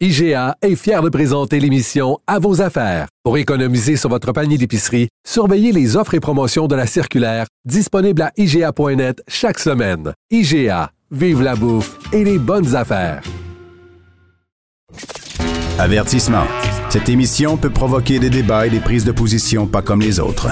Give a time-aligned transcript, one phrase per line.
[0.00, 3.06] IGA est fier de présenter l'émission À vos affaires.
[3.22, 8.22] Pour économiser sur votre panier d'épicerie, surveillez les offres et promotions de la circulaire disponible
[8.22, 10.12] à IGA.net chaque semaine.
[10.32, 13.22] IGA, vive la bouffe et les bonnes affaires.
[15.78, 16.44] Avertissement.
[16.88, 20.48] Cette émission peut provoquer des débats et des prises de position pas comme les autres.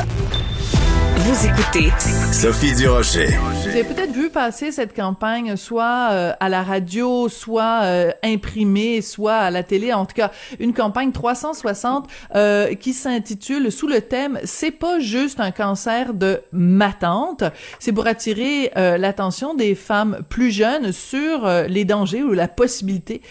[1.24, 1.92] Vous écoutez
[2.32, 3.28] Sophie Durocher.
[3.62, 9.00] Vous avez peut-être vu passer cette campagne soit euh, à la radio, soit euh, imprimée,
[9.02, 14.00] soit à la télé, en tout cas une campagne 360 euh, qui s'intitule sous le
[14.00, 17.44] thème C'est pas juste un cancer de ma tante,
[17.78, 23.22] c'est pour attirer l'attention des femmes plus jeunes sur les dangers ou la possibilité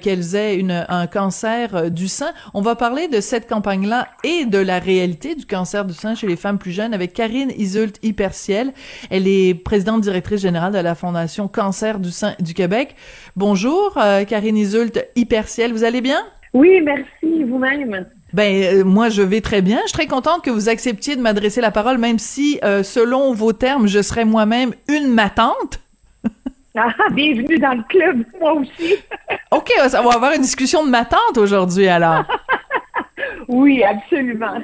[0.00, 2.32] qu'elles aient un cancer du sein.
[2.54, 6.28] On va parler de cette campagne-là et de la réalité du cancer du sein chez
[6.28, 8.72] les femmes plus jeunes avec Karine Isult Hyperciel.
[9.10, 12.94] Elle est présidente directrice générale de la Fondation Cancer du sein du Québec.
[13.36, 15.72] Bonjour, euh, Karine Isult Hyperciel.
[15.72, 16.18] Vous allez bien?
[16.52, 17.44] Oui, merci.
[17.44, 18.06] Vous-même?
[18.32, 19.78] Ben euh, moi je vais très bien.
[19.82, 23.32] Je suis très contente que vous acceptiez de m'adresser la parole, même si euh, selon
[23.32, 25.80] vos termes, je serais moi-même une matante.
[26.76, 28.94] Ah, bienvenue dans le club, moi aussi.
[29.50, 32.24] OK, on va avoir une discussion de matante aujourd'hui alors.
[33.48, 34.54] Oui, absolument.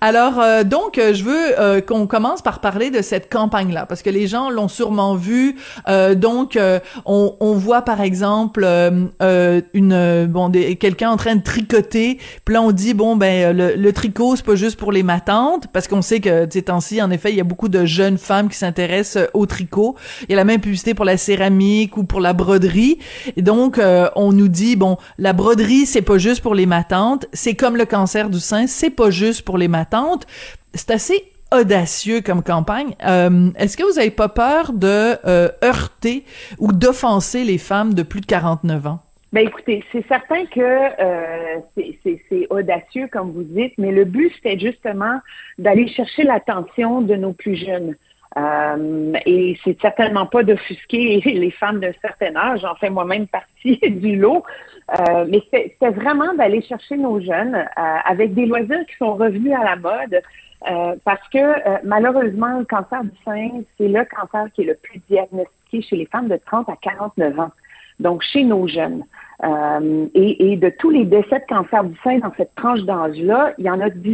[0.00, 4.02] Alors, euh, donc, euh, je veux euh, qu'on commence par parler de cette campagne-là, parce
[4.02, 5.56] que les gens l'ont sûrement vu.
[6.16, 6.58] donc,
[7.04, 8.64] on, on, voit par exemple
[9.20, 12.18] une bon quelqu'un en train de tricoter.
[12.44, 15.66] Puis là, on dit bon ben le, le tricot c'est pas juste pour les matantes,
[15.72, 18.48] parce qu'on sait que ces temps-ci, en effet, il y a beaucoup de jeunes femmes
[18.48, 19.96] qui s'intéressent au tricot.
[20.22, 22.98] Il y a la même publicité pour la céramique ou pour la broderie.
[23.36, 23.80] Et donc,
[24.16, 26.80] on nous dit bon, la broderie c'est pas juste pour les matantes
[27.32, 30.26] c'est comme le cancer du sein, c'est pas juste pour les matantes.
[30.74, 32.94] C'est assez audacieux comme campagne.
[33.04, 36.24] Euh, est-ce que vous avez pas peur de euh, heurter
[36.58, 39.00] ou d'offenser les femmes de plus de 49 ans?
[39.32, 41.60] Ben écoutez, c'est certain que euh,
[42.02, 45.20] c'est audacieux, comme vous dites, mais le but, c'était justement
[45.56, 47.94] d'aller chercher l'attention de nos plus jeunes.
[48.38, 53.78] Euh, et c'est certainement pas d'offusquer les femmes d'un certain âge, j'en fais moi-même partie
[53.90, 54.44] du lot,
[54.98, 59.54] euh, mais c'était vraiment d'aller chercher nos jeunes euh, avec des loisirs qui sont revenus
[59.54, 60.20] à la mode.
[60.70, 65.00] Euh, parce que malheureusement, le cancer du sein, c'est le cancer qui est le plus
[65.08, 67.50] diagnostiqué chez les femmes de 30 à 49 ans,
[67.98, 69.04] donc chez nos jeunes.
[69.42, 73.64] Euh, et, de tous les décès de cancer du sein dans cette tranche d'âge-là, il
[73.64, 74.10] y en a 17%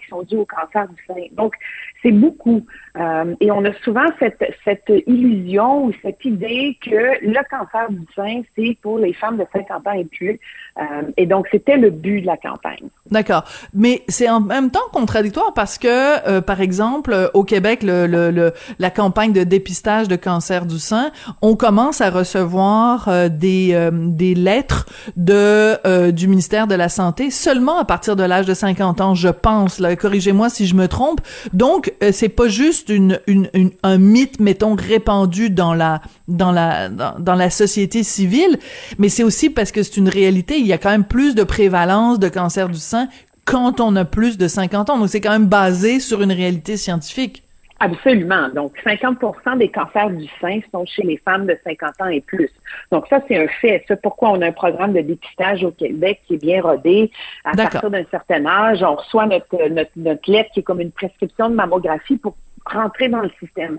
[0.00, 1.22] qui sont dus au cancer du sein.
[1.32, 1.54] Donc,
[2.02, 2.64] c'est beaucoup.
[2.96, 8.42] Euh, et on a souvent cette, illusion ou cette idée que le cancer du sein,
[8.54, 10.38] c'est pour les femmes de 50 ans et plus.
[10.78, 10.82] Euh,
[11.16, 12.88] et donc, c'était le but de la campagne.
[13.10, 13.44] D'accord.
[13.74, 19.42] Mais c'est en même temps contradictoire parce que, par exemple, au Québec, la campagne de
[19.42, 21.10] dépistage de cancer du sein,
[21.42, 24.86] on commence à recevoir des, des lettres
[25.16, 29.28] de du ministère de la Santé seulement à partir de l'âge de 50 ans, je
[29.28, 29.80] pense.
[29.98, 31.20] Corrigez-moi si je me trompe.
[31.52, 33.48] Donc, c'est pas juste une, une,
[33.82, 38.58] un mythe, mettons, répandu dans la dans la dans la société civile,
[38.98, 40.58] mais c'est aussi parce que c'est une réalité.
[40.58, 43.08] Il y a quand même plus de prévalence de cancer du sein
[43.44, 44.98] quand on a plus de 50 ans.
[44.98, 47.45] Donc, c'est quand même basé sur une réalité scientifique.
[47.78, 48.48] Absolument.
[48.48, 52.50] Donc, 50% des cancers du sein sont chez les femmes de 50 ans et plus.
[52.90, 53.84] Donc, ça, c'est un fait.
[53.86, 57.10] C'est pourquoi on a un programme de dépistage au Québec qui est bien rodé.
[57.44, 60.92] À partir d'un certain âge, on reçoit notre, notre, notre lettre qui est comme une
[60.92, 63.78] prescription de mammographie pour rentrer dans le système.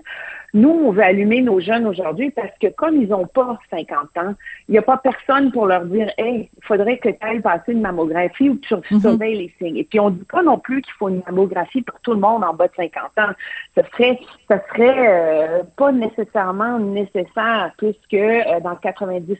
[0.54, 4.34] Nous, on veut allumer nos jeunes aujourd'hui parce que comme ils n'ont pas 50 ans,
[4.68, 7.72] il n'y a pas personne pour leur dire Hey, il faudrait que tu ailles passer
[7.72, 9.00] une mammographie ou que tu mhm.
[9.00, 9.76] surveilles les signes.
[9.76, 12.20] Et puis on ne dit pas non plus qu'il faut une mammographie pour tout le
[12.20, 13.32] monde en bas de 50 ans.
[13.76, 14.18] Ce serait,
[14.50, 19.36] ce serait euh, pas nécessairement nécessaire puisque euh, dans 90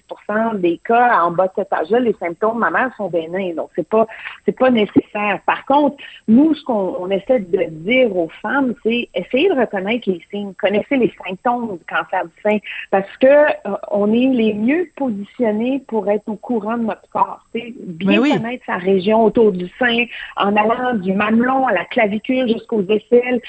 [0.55, 3.55] des cas en bas de cet âge-là, les symptômes mammaires sont bénins.
[3.55, 4.07] Donc c'est pas
[4.45, 5.41] c'est pas nécessaire.
[5.47, 5.97] Par contre,
[6.27, 10.98] nous, ce qu'on essaie de dire aux femmes, c'est essayer de reconnaître les signes, connaissez
[10.99, 12.59] les symptômes du cancer du sein
[12.91, 17.47] parce que euh, on est les mieux positionnés pour être au courant de notre corps.
[17.55, 20.05] Bien connaître sa région autour du sein
[20.37, 23.41] en allant du mamelon à la clavicule jusqu'aux aisselles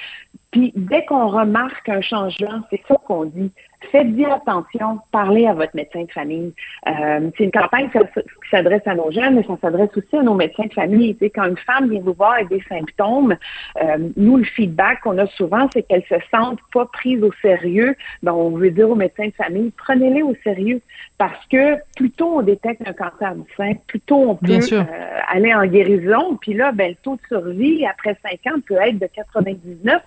[0.51, 3.51] Puis dès qu'on remarque un changement, c'est ça qu'on dit.
[3.91, 6.53] Faites-y attention, parlez à votre médecin de famille.
[6.87, 10.35] Euh, c'est une campagne qui s'adresse à nos jeunes, mais ça s'adresse aussi à nos
[10.35, 11.17] médecins de famille.
[11.33, 13.37] Quand une femme vient vous voir avec des symptômes,
[13.81, 17.95] euh, nous, le feedback qu'on a souvent, c'est qu'elle se sente pas prise au sérieux.
[18.21, 20.81] Donc, on veut dire aux médecins de famille, prenez-les au sérieux.
[21.17, 24.83] Parce que plus tôt on détecte un cancer du sein, plus tôt on peut euh,
[25.29, 26.37] aller en guérison.
[26.41, 30.01] Puis là, ben, le taux de survie après 5 ans peut être de 99%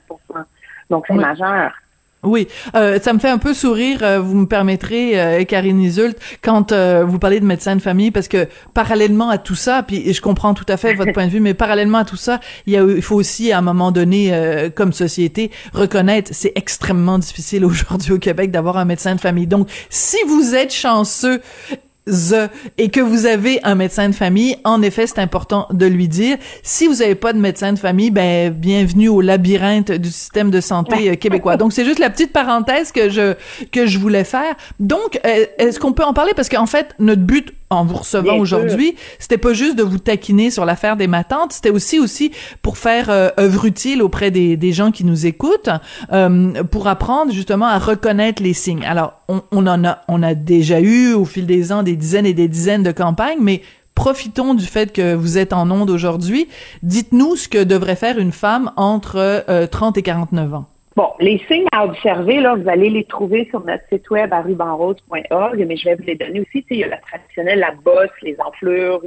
[0.91, 1.73] Donc, c'est majeur.
[2.25, 2.47] Oui,
[2.77, 6.71] euh, ça me fait un peu sourire, euh, vous me permettrez, euh, Karine Isult, quand
[6.71, 10.21] euh, vous parlez de médecin de famille, parce que parallèlement à tout ça, puis je
[10.21, 12.77] comprends tout à fait votre point de vue, mais parallèlement à tout ça, il, y
[12.77, 14.33] a, il faut aussi, à un moment donné,
[14.77, 19.49] comme société, reconnaître, c'est extrêmement difficile aujourd'hui au Québec d'avoir un médecin de famille.
[19.49, 21.41] Donc, si vous êtes chanceux
[22.79, 26.37] et que vous avez un médecin de famille, en effet, c'est important de lui dire.
[26.63, 30.61] Si vous n'avez pas de médecin de famille, ben bienvenue au labyrinthe du système de
[30.61, 31.57] santé euh, québécois.
[31.57, 33.35] Donc c'est juste la petite parenthèse que je
[33.71, 34.55] que je voulais faire.
[34.81, 36.33] Donc euh, est-ce qu'on peut en parler?
[36.35, 40.51] Parce qu'en fait notre but en vous recevant aujourd'hui, c'était pas juste de vous taquiner
[40.51, 42.33] sur l'affaire des matantes, c'était aussi aussi
[42.63, 45.71] pour faire euh, œuvre utile auprès des, des gens qui nous écoutent,
[46.13, 48.85] euh, pour apprendre justement à reconnaître les signes.
[48.85, 52.27] Alors, on, on en a, on a déjà eu au fil des ans des dizaines
[52.27, 53.63] et des dizaines de campagnes, mais
[53.95, 56.49] profitons du fait que vous êtes en onde aujourd'hui.
[56.83, 60.67] Dites-nous ce que devrait faire une femme entre 30 euh, et 49 ans.
[60.95, 64.43] Bon, les signes à observer, là, vous allez les trouver sur notre site web à
[65.57, 66.65] mais je vais vous les donner aussi.
[66.69, 69.01] Il y a la traditionnelle, la bosse, les enflures,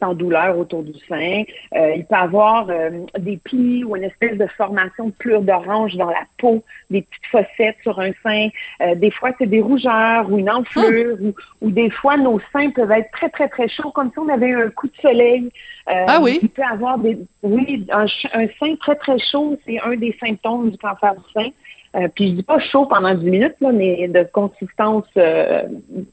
[0.00, 1.44] sans douleur autour du sein.
[1.76, 5.94] Euh, il peut avoir euh, des plis ou une espèce de formation de plure d'orange
[5.96, 8.48] dans la peau, des petites fossettes sur un sein.
[8.82, 12.70] Euh, des fois, c'est des rougeurs ou une enflure ou, ou, des fois, nos seins
[12.70, 15.50] peuvent être très, très, très chauds, comme si on avait un coup de soleil.
[15.86, 16.38] ah oui?
[16.42, 17.18] Il peut avoir des...
[17.42, 21.50] Oui, un, un sein très, très chaud, c'est un des symptômes du cancer du sein.
[21.96, 25.62] Euh, puis je dis pas chaud pendant 10 minutes, là, mais de consistance euh,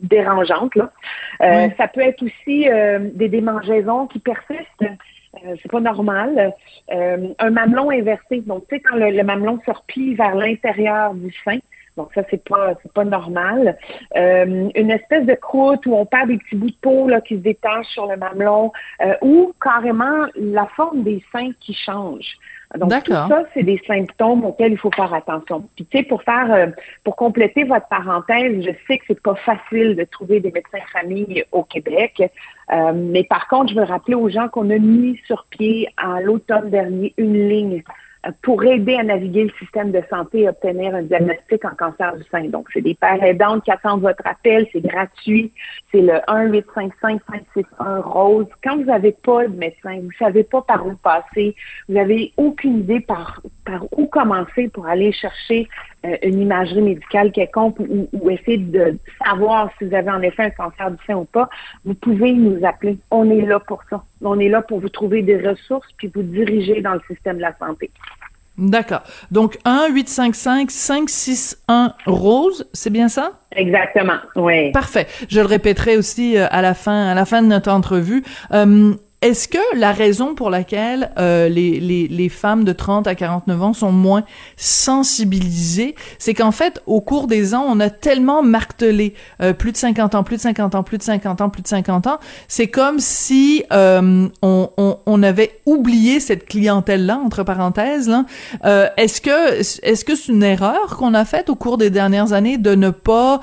[0.02, 0.76] dérangeante.
[0.76, 0.92] Là.
[1.42, 2.68] Euh, ça peut être aussi
[3.14, 4.86] des démangeaisons qui persistent.
[5.44, 6.54] c'est pas normal.
[6.90, 8.42] un mamelon inversé.
[8.42, 11.60] Donc, tu sais, quand le, mamelon se replie vers l'intérieur du sein,
[11.98, 13.78] donc ça, c'est pas c'est pas normal.
[14.16, 17.42] une espèce de croûte où on perd des petits bouts de peau là, qui se
[17.42, 18.72] détachent sur le mamelon,
[19.22, 22.38] ou carrément la forme des seins qui change.
[22.76, 25.68] Donc, tout ça, c'est des symptômes auxquels il faut faire attention.
[25.76, 26.68] Puis, tu sais, pour faire, euh,
[27.04, 30.92] pour compléter votre parenthèse, je sais que c'est pas facile de trouver des médecins de
[30.92, 32.22] famille au Québec.
[32.74, 36.20] Euh, mais par contre, je veux rappeler aux gens qu'on a mis sur pied à
[36.20, 37.84] l'automne dernier une ligne
[38.42, 42.24] pour aider à naviguer le système de santé et obtenir un diagnostic en cancer du
[42.32, 42.46] sein.
[42.46, 45.54] Donc, c'est des pères aidantes qui attendent votre appel, c'est gratuit,
[45.92, 48.48] c'est le 1-855-561-ROSE.
[48.64, 51.56] Quand vous n'avez pas de médecin, vous ne savez pas par où passer,
[51.88, 53.42] vous n'avez aucune idée par,
[53.92, 55.68] où commencer pour aller chercher
[56.06, 60.44] euh, une imagerie médicale quelconque ou, ou, essayer de savoir si vous avez en effet
[60.44, 61.50] un cancer du sein ou pas,
[61.86, 62.98] vous pouvez nous appeler.
[63.12, 64.04] On est là pour ça.
[64.22, 67.42] On est là pour vous trouver des ressources puis vous diriger dans le système de
[67.42, 67.92] la santé.
[68.57, 69.04] D'accord.
[69.30, 73.33] Donc 1 855 561 rose, c'est bien ça?
[73.56, 74.18] Exactement.
[74.36, 74.71] Oui.
[74.71, 75.07] Parfait.
[75.30, 78.24] Je le répéterai aussi euh, à la fin à la fin de notre entrevue.
[78.54, 83.64] Euh, est-ce que la raison pour laquelle euh, les, les, femmes de 30 à 49
[83.64, 84.24] ans sont moins
[84.58, 89.78] sensibilisées, c'est qu'en fait, au cours des ans, on a tellement martelé euh, plus de
[89.78, 92.68] 50 ans, plus de 50 ans, plus de 50 ans, plus de 50 ans, c'est
[92.68, 98.07] comme si euh, on, on, on, avait oublié cette clientèle-là, entre parenthèses.
[98.07, 98.26] Là.
[98.66, 102.33] Euh, est-ce que est-ce que c'est une erreur qu'on a faite au cours des dernières
[102.33, 103.42] années de ne pas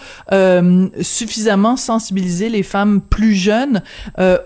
[1.01, 3.83] suffisamment sensibiliser les femmes plus jeunes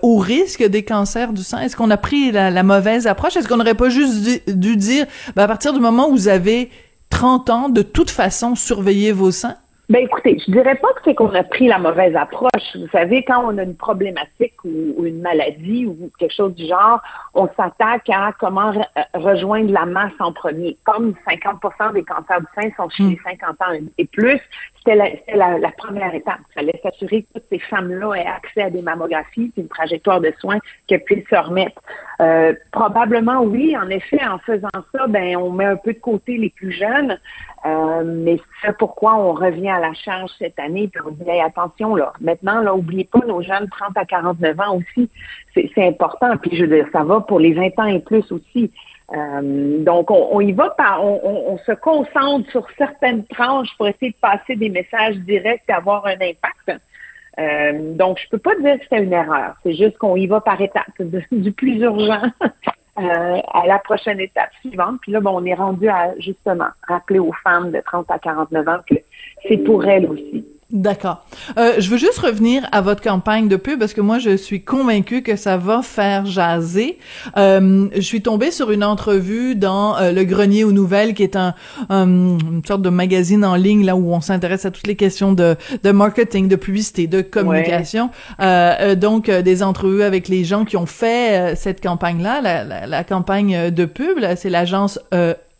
[0.01, 1.18] au risque des cancers
[1.61, 3.35] Est-ce qu'on a pris la, mauvaise approche?
[3.35, 6.69] Est-ce qu'on n'aurait pas juste dû, dire, ben, à partir du moment où vous avez
[7.09, 9.57] 30 ans, de toute façon, surveillez vos seins?
[9.89, 12.75] Ben écoutez, je dirais pas que c'est qu'on a pris la mauvaise approche.
[12.75, 17.01] Vous savez, quand on a une problématique ou, une maladie ou quelque chose du genre,
[17.33, 18.71] on s'attaque à comment
[19.15, 20.77] rejoindre la masse en premier.
[20.83, 23.09] Comme 50% des cancers du sein sont chez hmm.
[23.09, 24.39] les 50 ans et plus,
[24.77, 24.95] c'était
[25.35, 26.39] la, la, première étape.
[26.51, 30.21] Il fallait s'assurer que toutes ces femmes-là aient accès à des mammographies, puis une trajectoire
[30.21, 31.81] de soins qu'elles puissent se remettre.
[32.21, 36.37] Euh, probablement oui, en effet, en faisant ça, ben on met un peu de côté
[36.37, 37.17] les plus jeunes,
[37.65, 41.95] euh, mais c'est pourquoi on revient à la charge cette année, puis on dit attention
[41.95, 45.09] là, maintenant là, oubliez pas nos jeunes 30 à 49 ans aussi,
[45.53, 46.37] c'est important.
[46.37, 48.71] Puis je veux dire, ça va pour les 20 ans et plus aussi.
[49.13, 54.17] Euh, donc, on, y va par, on, se concentre sur certaines tranches pour essayer de
[54.21, 56.81] passer des messages directs et avoir un impact.
[57.39, 59.55] Euh, donc, je peux pas dire que c'était une erreur.
[59.63, 61.01] C'est juste qu'on y va par étapes,
[61.31, 62.21] du plus urgent
[62.99, 64.99] à la prochaine étape suivante.
[65.01, 68.67] Puis là, bon, on est rendu à justement rappeler aux femmes de 30 à 49
[68.67, 68.95] ans que
[69.47, 70.45] c'est pour elles aussi.
[70.71, 71.25] D'accord.
[71.57, 74.61] Euh, je veux juste revenir à votre campagne de pub parce que moi je suis
[74.61, 76.99] convaincue que ça va faire jaser.
[77.37, 81.35] Euh, je suis tombée sur une entrevue dans euh, le Grenier aux Nouvelles qui est
[81.35, 81.55] un,
[81.89, 85.55] une sorte de magazine en ligne là où on s'intéresse à toutes les questions de,
[85.81, 88.11] de marketing, de publicité, de communication.
[88.39, 92.85] Euh, donc des entrevues avec les gens qui ont fait cette campagne là, la, la,
[92.85, 94.19] la campagne de pub.
[94.35, 94.99] C'est l'agence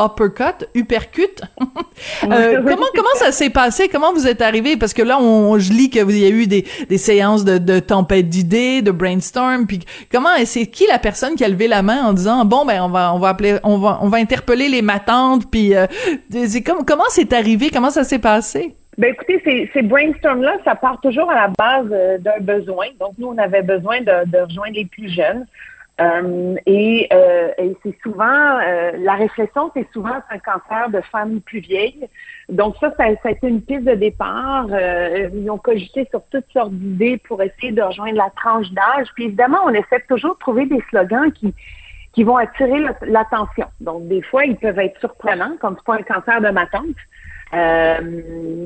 [0.02, 1.42] uppercut, uppercut.
[2.24, 3.90] euh, comment comment ça s'est passé?
[3.90, 4.78] Comment vous êtes arrivé?
[4.78, 7.58] Parce que là, on, je lis que vous y a eu des, des séances de,
[7.58, 9.68] de tempête d'idées, de brainstorm.
[9.68, 9.80] Puis
[10.12, 12.90] comment c'est qui la personne qui a levé la main en disant bon ben on
[12.90, 15.50] va on va appeler on va on va interpeller les matantes.
[15.52, 15.86] Puis euh,
[16.30, 17.70] c'est comme comment c'est arrivé?
[17.72, 18.76] Comment ça s'est passé?
[19.00, 22.88] Ben écoutez, ces, ces brainstorms-là, ça part toujours à la base euh, d'un besoin.
[23.00, 25.46] Donc, nous, on avait besoin de, de rejoindre les plus jeunes.
[26.00, 31.42] Euh, et, euh, et c'est souvent, euh, la réflexion, c'est souvent un cancer de femmes
[31.42, 32.08] plus vieilles.
[32.48, 34.68] Donc ça, ça, a été une piste de départ.
[34.70, 39.08] ils ont cogité sur toutes sortes d'idées pour essayer de rejoindre la tranche d'âge.
[39.16, 41.54] Puis évidemment, on essaie toujours de trouver des slogans qui
[42.14, 43.68] qui vont attirer l'attention.
[43.82, 46.96] Donc des fois, ils peuvent être surprenants, comme c'est pas un cancer de ma tante.
[47.54, 47.98] Euh,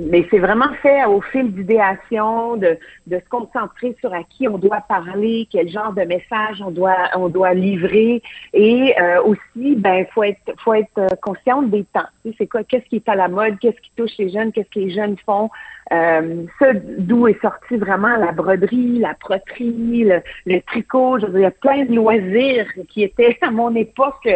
[0.09, 4.57] mais c'est vraiment fait au fil d'idéation, de, de se concentrer sur à qui on
[4.57, 8.21] doit parler, quel genre de message on doit on doit livrer,
[8.53, 12.01] et euh, aussi, ben faut être faut être euh, consciente des temps.
[12.37, 14.79] C'est quoi, qu'est-ce qui est à la mode, qu'est-ce qui touche les jeunes, qu'est-ce que
[14.79, 15.49] les jeunes font.
[15.93, 21.19] Euh, ça, d'où est sorti vraiment la broderie, la proterie, le, le tricot.
[21.19, 24.27] Je veux dire, il y a plein de loisirs qui étaient à mon époque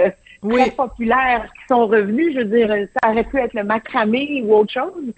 [0.49, 2.33] très populaires qui sont revenus.
[2.33, 5.13] Je veux dire, ça aurait pu être le macramé ou autre chose.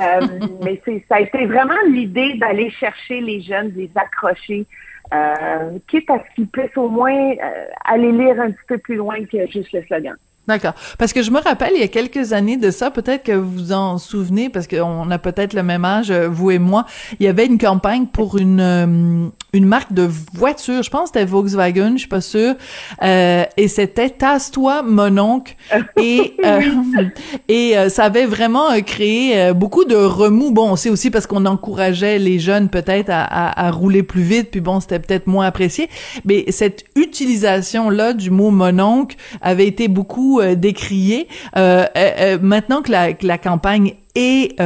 [0.00, 0.20] Euh,
[0.64, 4.66] mais c'est, ça a été vraiment l'idée d'aller chercher les jeunes, de les accrocher,
[5.12, 8.96] euh, quitte à ce qu'ils puissent au moins euh, aller lire un petit peu plus
[8.96, 10.16] loin que juste le slogan.
[10.46, 10.74] D'accord.
[10.98, 13.50] Parce que je me rappelle, il y a quelques années de ça, peut-être que vous
[13.50, 16.84] vous en souvenez, parce qu'on a peut-être le même âge, euh, vous et moi,
[17.18, 21.18] il y avait une campagne pour une euh, une marque de voiture, je pense que
[21.20, 22.56] c'était Volkswagen, je suis pas sûre,
[23.02, 25.56] euh, et c'était Tasse-toi, mon oncle,
[25.96, 26.60] et euh,
[27.48, 30.50] et ça avait vraiment créé beaucoup de remous.
[30.50, 34.22] Bon, on sait aussi parce qu'on encourageait les jeunes peut-être à, à, à, rouler plus
[34.22, 35.88] vite, puis bon, c'était peut-être moins apprécié,
[36.24, 41.28] mais cette utilisation-là du mot mon oncle avait été beaucoup euh, décrié.
[41.56, 44.58] Euh, euh, maintenant que la, campagne est,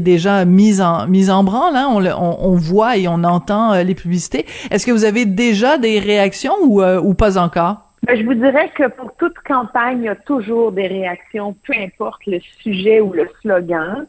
[0.00, 4.46] déjà mise en mise en branle, hein, on, voit et on entend les publicités.
[4.70, 7.82] Est-ce que vous avez déjà des réactions ou, pas encore?
[8.06, 11.72] Ben, je vous dirais que pour toute campagne, il y a toujours des réactions, peu
[11.78, 14.06] importe le sujet ou le slogan.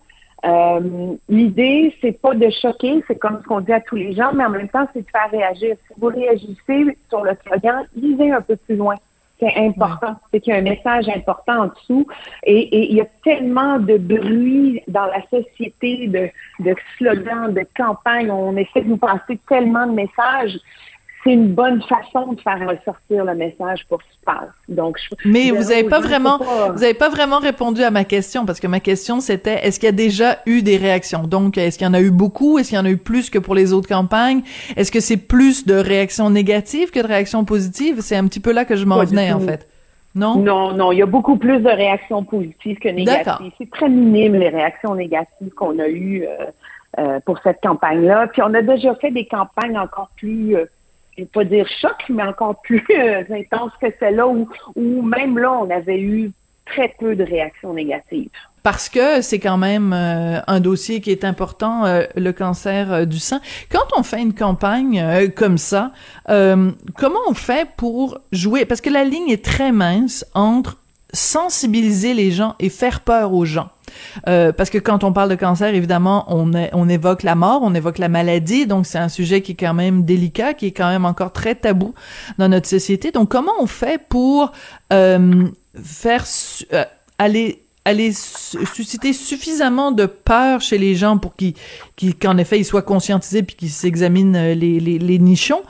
[1.28, 4.46] L'idée, c'est pas de choquer, c'est comme ce qu'on dit à tous les gens, mais
[4.46, 5.76] en même temps, c'est de faire réagir.
[5.88, 8.96] Si vous réagissez sur le slogan, lisez un peu plus loin
[9.40, 10.16] c'est important.
[10.32, 12.08] C'est qu'il y a un message important en dessous.
[12.44, 16.30] Et, il y a tellement de bruit dans la société, de,
[16.64, 18.32] de slogans, de campagnes.
[18.32, 20.58] On essaie de nous passer tellement de messages
[21.24, 24.50] c'est une bonne façon de faire ressortir le message pour ce qui passe.
[24.70, 28.60] Donc, mais vous n'avez pas vraiment, vous avez pas vraiment répondu à ma question parce
[28.60, 31.24] que ma question c'était est-ce qu'il y a déjà eu des réactions?
[31.24, 32.60] Donc, est-ce qu'il y en a eu beaucoup?
[32.60, 34.42] Est-ce qu'il y en a eu plus que pour les autres campagnes?
[34.76, 38.02] Est-ce que c'est plus de réactions négatives que de réactions positives?
[38.02, 39.68] C'est un petit peu là que je m'en venais en fait.
[40.16, 40.40] Non?
[40.40, 43.52] Non, non, il y a beaucoup plus de réactions positives que négatives.
[43.58, 46.46] C'est très minime les réactions négatives qu'on a eues euh,
[46.98, 48.28] euh, pour cette campagne-là.
[48.28, 50.66] Puis on a déjà fait des campagnes encore plus euh,
[51.18, 55.38] je vais pas dire choc, mais encore plus euh, intense que celle-là, où, où même
[55.38, 56.32] là, on avait eu
[56.66, 58.30] très peu de réactions négatives.
[58.62, 63.20] Parce que c'est quand même euh, un dossier qui est important, euh, le cancer du
[63.20, 63.40] sein.
[63.72, 65.94] Quand on fait une campagne comme ça,
[66.28, 68.66] comment on fait pour jouer?
[68.66, 70.78] Parce que la ligne est très mince entre
[71.14, 73.70] sensibiliser les gens et faire peur aux gens.
[74.28, 77.98] Euh, parce que quand on parle de cancer, évidemment, on, évoque la mort, on évoque
[77.98, 81.06] la maladie, donc c'est un sujet qui est quand même délicat, qui est quand même
[81.06, 81.94] encore très tabou
[82.38, 83.12] dans notre société.
[83.12, 84.52] Donc comment on fait pour
[84.94, 85.48] euh,
[85.82, 86.26] faire
[86.74, 86.84] euh,
[87.18, 87.64] aller
[88.14, 91.54] susciter suffisamment de peur chez les gens pour qu'ils
[92.22, 95.62] qu'en effet ils soient conscientisés puis qu'ils s'examinent les, les, les nichons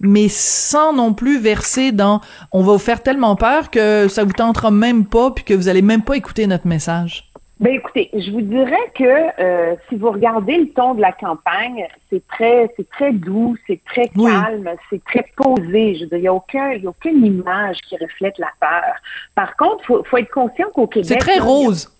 [0.00, 4.32] mais sans non plus verser dans on va vous faire tellement peur que ça vous
[4.32, 7.30] tentera même pas puis que vous allez même pas écouter notre message.
[7.58, 11.88] Ben écoutez, je vous dirais que euh, si vous regardez le ton de la campagne,
[12.10, 15.94] c'est très, c'est très doux, c'est très calme, c'est très posé.
[15.94, 18.50] Je veux dire, il n'y a aucun, il y a aucune image qui reflète la
[18.60, 18.94] peur.
[19.34, 21.90] Par contre, faut, faut être conscient qu'au Québec, c'est très rose.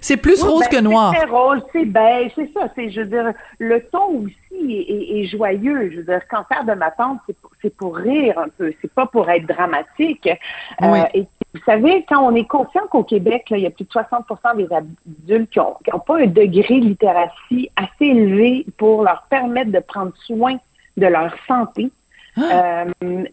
[0.00, 1.12] c'est plus rose ben, que noir.
[1.12, 2.68] C'est très rose, c'est beige, c'est ça.
[2.76, 5.90] C'est, je veux dire, le ton aussi est, joyeux.
[5.90, 8.92] Je veux dire, cancer de ma tante, c'est pour, c'est pour rire un peu, c'est
[8.92, 10.28] pas pour être dramatique.
[10.80, 11.00] Oui.
[11.16, 11.22] Euh,
[11.54, 14.56] vous savez, quand on est conscient qu'au Québec, là, il y a plus de 60%
[14.56, 19.80] des adultes qui n'ont pas un degré de littératie assez élevé pour leur permettre de
[19.80, 20.56] prendre soin
[20.96, 21.90] de leur santé,
[22.36, 22.84] ah.
[23.02, 23.24] euh,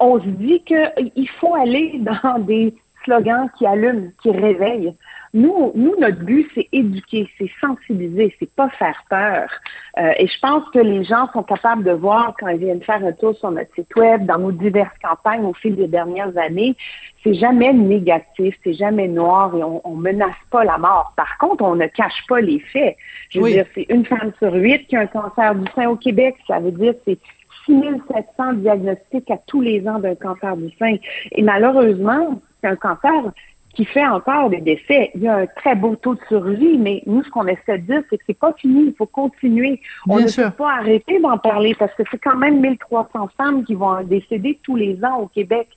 [0.00, 2.74] on se dit qu'il faut aller dans des
[3.04, 4.94] slogans qui allument, qui réveillent.
[5.34, 9.50] Nous, nous, notre but, c'est éduquer, c'est sensibiliser, c'est pas faire peur.
[9.98, 13.04] Euh, et je pense que les gens sont capables de voir quand ils viennent faire
[13.04, 16.76] un tour sur notre site web, dans nos diverses campagnes au fil des dernières années,
[17.24, 21.12] c'est jamais négatif, c'est jamais noir et on, on menace pas la mort.
[21.16, 22.96] Par contre, on ne cache pas les faits.
[23.30, 25.96] Je veux dire, c'est une femme sur huit qui a un cancer du sein au
[25.96, 26.36] Québec.
[26.46, 27.18] Ça veut dire c'est
[27.66, 30.96] 6700 diagnostics à tous les ans d'un cancer du sein.
[31.32, 33.32] Et malheureusement, c'est un cancer
[33.74, 35.10] qui fait encore des décès.
[35.14, 37.86] Il y a un très beau taux de survie, mais nous, ce qu'on essaie de
[37.86, 39.80] dire, c'est que c'est pas fini, il faut continuer.
[40.08, 43.74] On ne peut pas arrêter d'en parler parce que c'est quand même 1300 femmes qui
[43.74, 45.68] vont décéder tous les ans au Québec.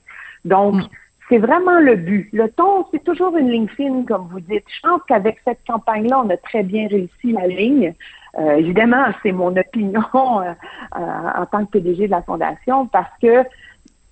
[0.44, 0.88] Donc, mm.
[1.28, 2.28] c'est vraiment le but.
[2.32, 4.64] Le ton, c'est toujours une ligne fine, comme vous dites.
[4.68, 7.94] Je pense qu'avec cette campagne-là, on a très bien réussi la ligne.
[8.38, 10.52] Euh, évidemment, c'est mon opinion euh,
[10.96, 11.00] euh,
[11.36, 13.44] en tant que PDG de la Fondation parce que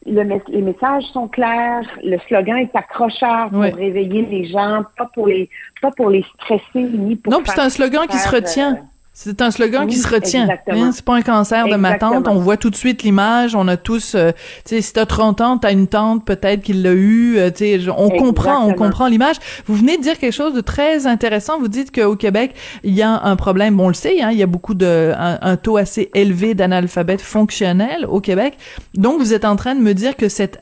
[0.06, 5.50] les messages sont clairs, le slogan est accrocheur pour réveiller les gens, pas pour les
[5.82, 8.78] pas pour les stresser ni pour Non, c'est un slogan qui se retient.
[9.18, 10.46] C'est un slogan qui se retient.
[10.68, 10.90] Hein?
[10.92, 12.28] C'est pas un cancer de ma tante.
[12.28, 13.54] On voit tout de suite l'image.
[13.54, 14.32] On a tous, euh,
[14.66, 17.38] tu sais, si t'as 30 ans, t'as une tante peut-être qui l'a eu.
[17.38, 19.36] Euh, tu sais, on comprend, on comprend l'image.
[19.64, 21.58] Vous venez de dire quelque chose de très intéressant.
[21.58, 22.54] Vous dites qu'au Québec,
[22.84, 23.76] il y a un problème.
[23.76, 27.22] Bon, on le sait, hein, il y a beaucoup de un, taux assez élevé d'analphabètes
[27.22, 28.58] fonctionnels au Québec.
[28.92, 30.58] Donc, vous êtes en train de me dire que cet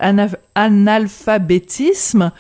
[0.55, 2.31] analphabétisme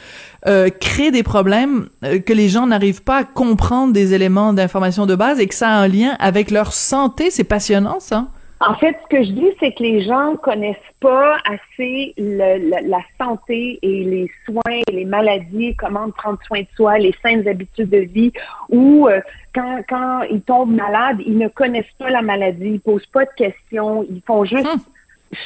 [0.47, 5.07] euh, crée des problèmes euh, que les gens n'arrivent pas à comprendre des éléments d'information
[5.07, 7.31] de base et que ça a un lien avec leur santé.
[7.31, 8.27] C'est passionnant, ça.
[8.61, 13.79] En fait, ce que je dis, c'est que les gens connaissent pas assez la, santé
[13.83, 17.99] et les soins et les maladies, comment prendre soin de soi, les saines habitudes de
[17.99, 18.33] vie,
[18.71, 19.21] ou euh,
[19.55, 23.33] quand, quand ils tombent malades, ils ne connaissent pas la maladie, ils posent pas de
[23.37, 24.81] questions, ils font juste hum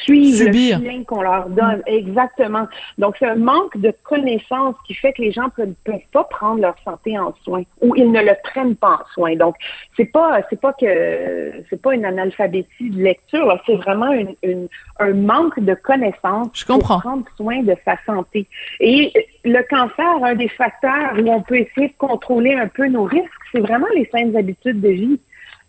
[0.02, 1.82] suivre le lien qu'on leur donne.
[1.86, 2.66] Exactement.
[2.98, 6.60] Donc, c'est un manque de connaissances qui fait que les gens ne peuvent, pas prendre
[6.60, 9.36] leur santé en soin ou ils ne le prennent pas en soin.
[9.36, 9.56] Donc,
[9.96, 15.12] c'est pas c'est pas que c'est pas une analphabétie de lecture, c'est vraiment une, un
[15.12, 16.94] manque de connaissances Je comprends.
[16.94, 18.46] pour prendre soin de sa santé.
[18.80, 19.12] Et
[19.44, 23.28] le cancer, un des facteurs où on peut essayer de contrôler un peu nos risques,
[23.52, 25.20] c'est vraiment les saines habitudes de vie.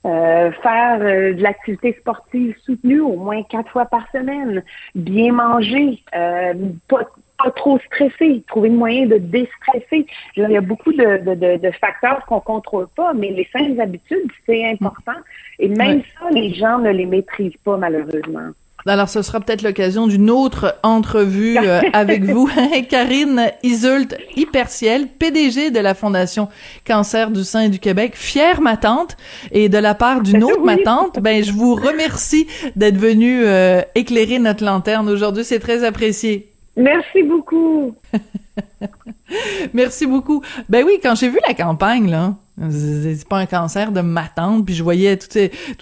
[0.06, 4.64] Euh, faire euh, de l'activité sportive soutenue au moins quatre fois par semaine,
[4.96, 6.54] bien manger, euh,
[6.88, 7.06] pas,
[7.58, 10.08] trop stresser, trouver une moyen de déstresser.
[10.38, 14.32] Il y a beaucoup de, de, de, facteurs qu'on contrôle pas, mais les saines habitudes,
[14.46, 15.20] c'est important.
[15.58, 18.52] Et même ça, les gens ne les maîtrisent pas, malheureusement.
[18.86, 22.50] Alors, ce sera peut-être l'occasion d'une autre entrevue euh, avec vous.
[22.90, 26.48] Karine Isult Hyperciel, PDG de la Fondation
[26.88, 29.18] Cancer du sein du Québec, fière ma tante,
[29.52, 33.82] et de la part d'une autre ma tante, ben, je vous remercie d'être venue euh,
[33.96, 35.44] éclairer notre lanterne aujourd'hui.
[35.44, 36.50] C'est très apprécié.
[36.76, 37.96] Merci beaucoup.
[39.74, 40.42] Merci beaucoup.
[40.70, 42.36] Ben oui, quand j'ai vu la campagne, là,
[42.70, 45.28] c'est pas un cancer de ma tante, puis je voyais tout,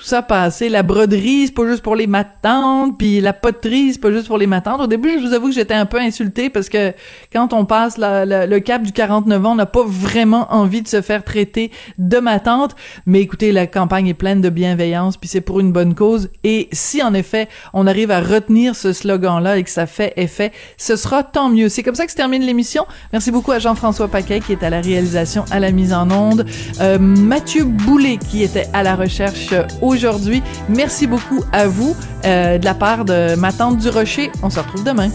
[0.03, 0.69] ça passer.
[0.69, 4.37] La broderie, c'est pas juste pour les matantes, puis la poterie, c'est pas juste pour
[4.37, 4.81] les matantes.
[4.81, 6.93] Au début, je vous avoue que j'étais un peu insultée parce que
[7.33, 11.01] quand on passe le cap du 49 ans, on n'a pas vraiment envie de se
[11.01, 12.75] faire traiter de matante.
[13.05, 16.29] Mais écoutez, la campagne est pleine de bienveillance, puis c'est pour une bonne cause.
[16.43, 20.51] Et si en effet, on arrive à retenir ce slogan-là et que ça fait effet,
[20.77, 21.69] ce sera tant mieux.
[21.69, 22.85] C'est comme ça que se termine l'émission.
[23.13, 26.45] Merci beaucoup à Jean-François Paquet qui est à la réalisation, à la mise en onde.
[26.79, 30.41] Euh, Mathieu Boulet qui était à la recherche aujourd'hui.
[30.69, 34.31] Merci beaucoup à vous euh, de la part de ma tante du Rocher.
[34.43, 35.09] On se retrouve demain.